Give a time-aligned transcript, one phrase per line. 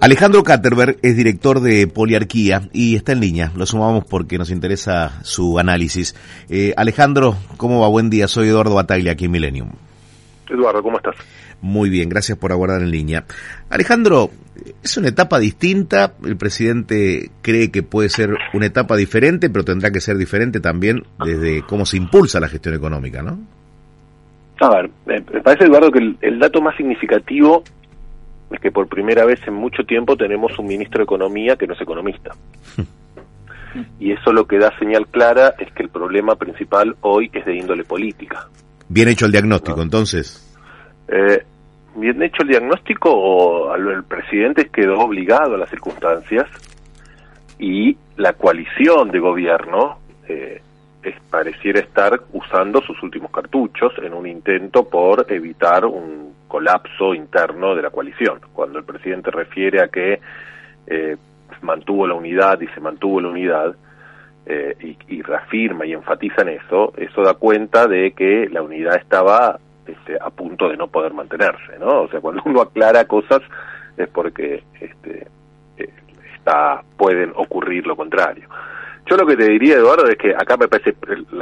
[0.00, 3.50] Alejandro Katterberg es director de Poliarquía y está en línea.
[3.56, 6.14] Lo sumamos porque nos interesa su análisis.
[6.48, 7.88] Eh, Alejandro, ¿cómo va?
[7.88, 8.28] Buen día.
[8.28, 9.70] Soy Eduardo Bataglia aquí en Millennium.
[10.48, 11.16] Eduardo, ¿cómo estás?
[11.60, 13.24] Muy bien, gracias por aguardar en línea.
[13.70, 14.30] Alejandro,
[14.84, 16.12] es una etapa distinta.
[16.24, 21.02] El presidente cree que puede ser una etapa diferente, pero tendrá que ser diferente también
[21.24, 23.40] desde cómo se impulsa la gestión económica, ¿no?
[24.60, 27.64] A ver, me parece, Eduardo, que el dato más significativo
[28.50, 31.74] es que por primera vez en mucho tiempo tenemos un ministro de Economía que no
[31.74, 32.32] es economista.
[34.00, 37.56] y eso lo que da señal clara es que el problema principal hoy es de
[37.56, 38.48] índole política.
[38.88, 40.44] Bien hecho el diagnóstico, entonces.
[41.08, 41.44] Eh,
[41.96, 46.46] bien hecho el diagnóstico o el presidente quedó obligado a las circunstancias
[47.58, 50.62] y la coalición de gobierno eh,
[51.30, 57.82] pareciera estar usando sus últimos cartuchos en un intento por evitar un colapso interno de
[57.82, 58.40] la coalición.
[58.52, 60.20] Cuando el presidente refiere a que
[60.86, 61.16] eh,
[61.62, 63.76] mantuvo la unidad y se mantuvo la unidad,
[64.50, 69.58] eh, y, reafirma y enfatiza en eso, eso da cuenta de que la unidad estaba
[69.86, 72.04] este, a punto de no poder mantenerse, ¿no?
[72.04, 73.42] O sea, cuando uno aclara cosas
[73.98, 75.26] es porque este,
[75.76, 75.90] eh,
[76.34, 78.48] está, pueden ocurrir lo contrario.
[79.08, 80.94] Yo lo que te diría, Eduardo, es que acá me parece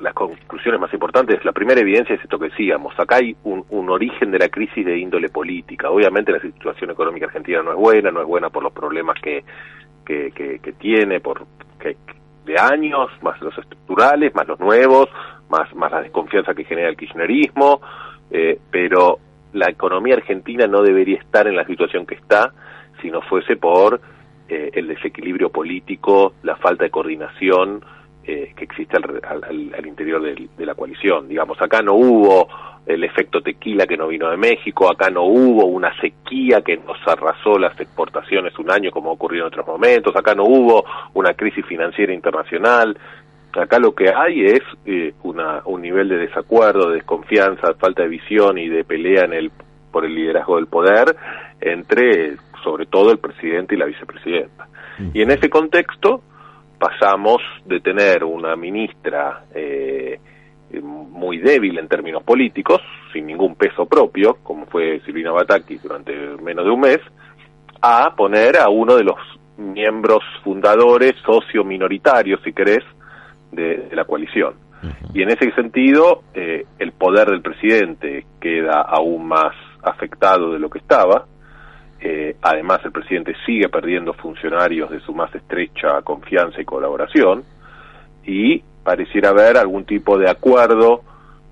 [0.00, 1.44] las conclusiones más importantes.
[1.44, 2.94] La primera evidencia es esto que decíamos.
[2.98, 5.90] Acá hay un, origen de la crisis de índole política.
[5.90, 9.42] Obviamente la situación económica argentina no es buena, no es buena por los problemas que,
[10.04, 11.46] que, que, tiene, por
[11.80, 11.96] que,
[12.44, 15.08] de años, más los estructurales, más los nuevos,
[15.48, 17.80] más, más la desconfianza que genera el kirchnerismo,
[18.30, 19.18] eh, pero
[19.52, 22.52] la economía argentina no debería estar en la situación que está
[23.02, 24.00] si no fuese por
[24.48, 27.84] eh, el desequilibrio político, la falta de coordinación
[28.24, 31.28] eh, que existe al, interior de la coalición.
[31.28, 32.48] Digamos, acá no hubo
[32.88, 36.96] el efecto tequila que no vino de México, acá no hubo una sequía que nos
[37.06, 41.66] arrasó las exportaciones un año como ocurrió en otros momentos, acá no hubo una crisis
[41.66, 42.96] financiera internacional,
[43.52, 48.08] acá lo que hay es eh, una, un nivel de desacuerdo, de desconfianza, falta de
[48.08, 49.52] visión y de pelea en el
[49.92, 51.14] por el liderazgo del poder
[51.60, 54.68] entre sobre todo el presidente y la vicepresidenta.
[55.14, 56.22] Y en ese contexto
[56.78, 60.18] pasamos de tener una ministra eh,
[60.82, 62.80] muy débil en términos políticos,
[63.12, 66.98] sin ningún peso propio, como fue Silvina Bataki durante menos de un mes,
[67.80, 69.16] a poner a uno de los
[69.56, 72.84] miembros fundadores, socio minoritarios, si querés,
[73.50, 74.54] de, la coalición.
[75.12, 79.52] Y en ese sentido, eh, el poder del presidente queda aún más
[79.82, 81.26] afectado de lo que estaba,
[82.00, 87.44] eh, además, el presidente sigue perdiendo funcionarios de su más estrecha confianza y colaboración
[88.24, 91.02] y pareciera haber algún tipo de acuerdo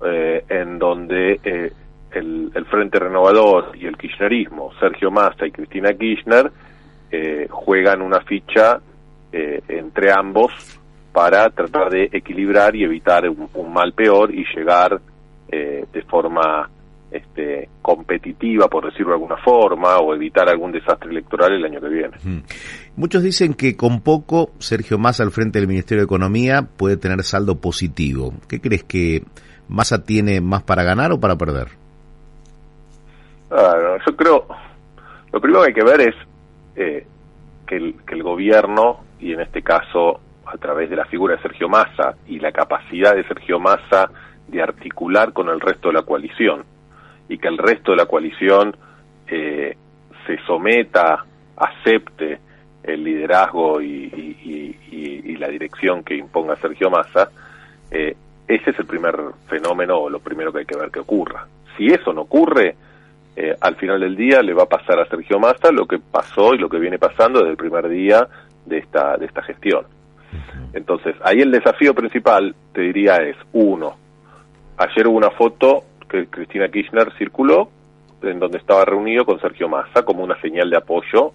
[0.05, 1.71] eh, en donde eh,
[2.11, 6.51] el, Frente Renovador y el Kirchnerismo, Sergio Massa y Cristina Kirchner,
[7.49, 8.81] juegan una ficha
[9.31, 10.51] entre ambos
[11.13, 14.99] para tratar de equilibrar y evitar un mal peor y llegar
[15.47, 16.69] de forma
[17.11, 21.89] este, competitiva, por decirlo de alguna forma, o evitar algún desastre electoral el año que
[21.89, 22.43] viene.
[22.95, 27.23] Muchos dicen que con poco Sergio Massa al frente del Ministerio de Economía puede tener
[27.23, 28.33] saldo positivo.
[28.49, 29.23] ¿Qué crees que
[29.69, 31.67] Massa tiene más para ganar o para perder?
[33.49, 34.45] yo creo,
[35.31, 36.15] lo primero que hay que ver es
[36.75, 37.07] eh,
[37.65, 41.41] que, el, que el gobierno, y en este caso a través de la figura de
[41.41, 44.09] Sergio Massa y la capacidad de Sergio Massa
[44.47, 46.63] de articular con el resto de la coalición,
[47.29, 48.75] y que el resto de la coalición
[49.27, 49.75] eh,
[50.25, 52.39] se someta, acepte
[52.83, 54.35] el liderazgo y,
[55.37, 57.29] la dirección que imponga Sergio Massa,
[57.91, 58.15] eh,
[58.47, 59.15] ese es el primer
[59.47, 61.45] fenómeno o lo primero que hay que ver que ocurra.
[61.77, 62.75] Si eso no ocurre,
[63.35, 66.55] eh, al final del día le va a pasar a Sergio Massa lo que pasó
[66.55, 68.27] y lo que viene pasando desde el primer día
[68.65, 69.85] de esta, de esta gestión.
[70.73, 73.95] Entonces, ahí el desafío principal, te diría, es, uno,
[74.77, 77.69] ayer hubo una foto que Cristina Kirchner circuló,
[78.21, 81.33] en donde estaba reunido con Sergio Massa como una señal de apoyo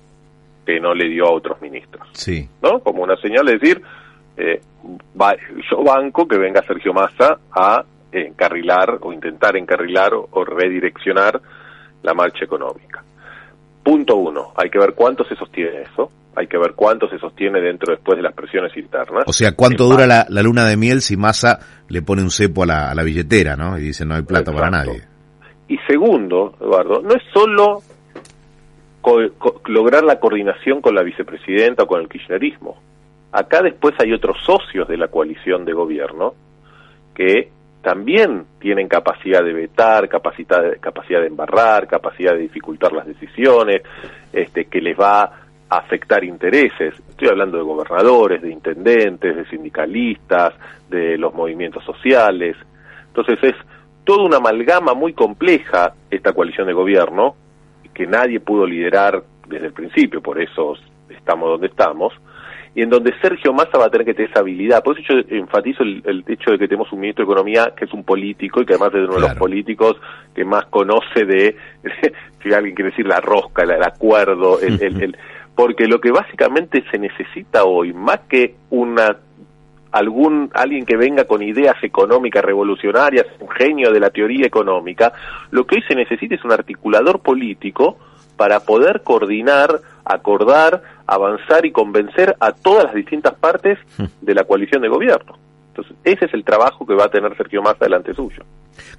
[0.67, 2.09] que no le dio a otros ministros.
[2.13, 2.49] Sí.
[2.63, 2.81] ¿No?
[2.81, 3.83] Como una señal de decir,
[4.37, 4.61] eh,
[5.71, 11.41] yo banco que venga Sergio Massa a encarrilar o intentar encarrilar o, redireccionar
[12.03, 13.03] la marcha económica.
[13.83, 17.61] punto uno, hay que ver cuánto se sostiene eso, hay que ver cuánto se sostiene
[17.61, 19.25] dentro después de las presiones internas.
[19.27, 21.59] O sea, cuánto dura la, luna de miel si Massa
[21.89, 23.79] le pone un cepo a la, billetera, ¿no?
[23.79, 25.03] Y dice no hay plata para nadie.
[25.69, 27.83] Y segundo, Eduardo, no es solo
[29.67, 32.77] lograr la coordinación con la vicepresidenta o con el kirchnerismo.
[33.33, 36.35] Acá después hay otros socios de la coalición de gobierno
[37.15, 37.51] que
[37.83, 43.83] también tienen capacidad de vetar, capacidad de, capacidad de embarrar, capacidad de dificultar las decisiones,
[44.33, 45.42] este, que les va a
[45.79, 46.95] afectar intereses.
[47.09, 50.55] Estoy hablando de gobernadores, de intendentes, de sindicalistas,
[50.89, 52.57] de los movimientos sociales.
[53.09, 53.55] Entonces es
[54.05, 57.37] toda una amalgama muy compleja esta coalición de gobierno,
[57.95, 60.75] que nadie pudo liderar desde el principio, por eso
[61.09, 62.13] estamos donde estamos,
[62.75, 64.83] y en donde Sergio Massa va a tener que tener esa habilidad.
[64.83, 67.93] Por eso yo enfatizo el, hecho de que tenemos un ministro de Economía que es
[67.93, 69.97] un político y que además es uno de los políticos
[70.35, 71.57] que más conoce de,
[72.43, 75.17] si alguien quiere decir, la rosca, el, acuerdo, el, el,
[75.55, 79.17] porque lo que básicamente se necesita hoy, más que una
[79.93, 85.13] algún alguien que venga con ideas económicas revolucionarias, un genio de la teoría económica,
[85.51, 87.99] lo que hoy se necesita es un articulador político
[88.37, 94.05] para poder coordinar, acordar, avanzar y convencer a todas las distintas partes hmm.
[94.23, 95.42] de la coalición de gobierno.
[95.73, 98.45] Entonces, ese es el trabajo que va a tener Sergio Massa delante suyo.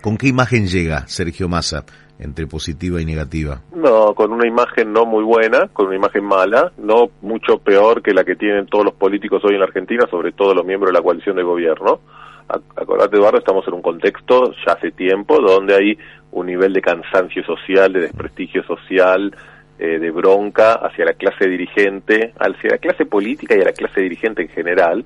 [0.02, 1.86] ¿Con qué imagen llega Sergio Massa
[2.18, 3.62] entre positiva y negativa?
[3.76, 8.14] No, con una imagen no muy buena, con una imagen mala, no mucho peor que
[8.14, 10.98] la que tienen todos los políticos hoy en la Argentina, sobre todo los miembros de
[10.98, 12.00] la coalición de gobierno.
[12.48, 15.98] Acordate, Eduardo, estamos en un contexto ya hace tiempo donde hay
[16.32, 19.36] un nivel de cansancio social, de desprestigio social,
[19.78, 24.02] eh, de bronca hacia la clase dirigente, hacia la clase política y a la clase
[24.02, 25.06] dirigente en general,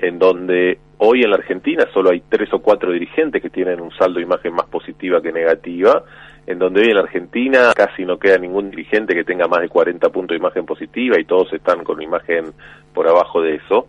[0.00, 3.90] en donde hoy en la Argentina solo hay tres o cuatro dirigentes que tienen un
[3.92, 6.02] saldo de imagen más positiva que negativa,
[6.46, 9.68] en donde hoy en la Argentina casi no queda ningún dirigente que tenga más de
[9.68, 12.46] 40 puntos de imagen positiva y todos están con imagen
[12.94, 13.88] por abajo de eso.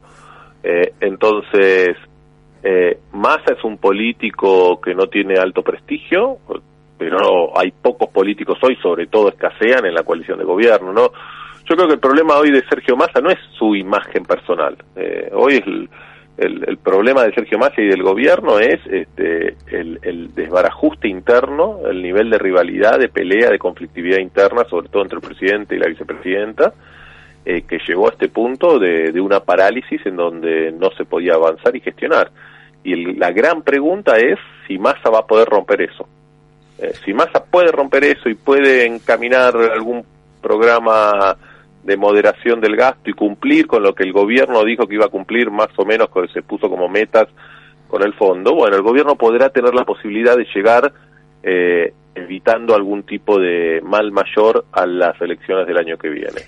[0.63, 1.97] Eh, entonces,
[2.63, 6.37] eh, Massa es un político que no tiene alto prestigio,
[6.97, 11.11] pero hay pocos políticos hoy, sobre todo escasean en la coalición de gobierno, ¿no?
[11.69, 14.75] Yo creo que el problema hoy de Sergio Massa no es su imagen personal.
[14.95, 15.89] Eh, hoy el,
[16.37, 22.01] el, problema de Sergio Massa y del gobierno es este, el, el, desbarajuste interno, el
[22.01, 25.87] nivel de rivalidad, de pelea, de conflictividad interna, sobre todo entre el presidente y la
[25.87, 26.73] vicepresidenta,
[27.45, 31.35] eh, que llegó a este punto de, de, una parálisis en donde no se podía
[31.35, 32.31] avanzar y gestionar.
[32.83, 36.07] Y la gran pregunta es si Massa va a poder romper eso.
[36.79, 40.03] Eh, si Massa puede romper eso y puede encaminar algún
[40.41, 41.37] programa
[41.83, 45.09] de moderación del gasto y cumplir con lo que el gobierno dijo que iba a
[45.09, 47.27] cumplir más o menos que se puso como metas
[47.87, 50.93] con el fondo, bueno, el gobierno podrá tener la posibilidad de llegar
[51.43, 56.41] eh, evitando algún tipo de mal mayor a las elecciones del año que viene.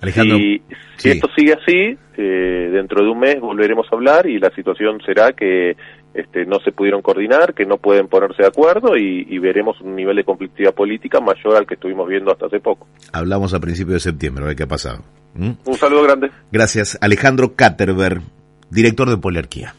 [0.00, 0.62] Alejandro, si,
[0.96, 5.00] si esto sigue así, eh, dentro de un mes volveremos a hablar y la situación
[5.04, 5.76] será que
[6.12, 10.16] este, no se pudieron coordinar, que no pueden ponerse de acuerdo y, veremos un nivel
[10.16, 12.86] de conflictividad política mayor al que estuvimos viendo hasta hace poco.
[13.12, 15.04] Hablamos a principios de septiembre, a ver qué ha pasado.
[15.34, 15.52] ¿Mm?
[15.64, 16.30] Un saludo grande.
[16.50, 16.98] Gracias.
[17.00, 18.22] Alejandro Caterberg,
[18.70, 19.74] director de Poliarquía.